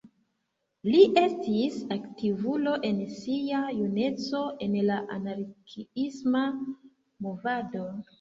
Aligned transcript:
Li 0.91 0.99
estis 1.23 1.75
aktivulo 1.95 2.73
en 2.89 3.01
sia 3.17 3.59
juneco 3.81 4.41
en 4.69 4.73
la 4.87 4.97
anarkiisma 5.17 6.43
movado. 7.27 7.85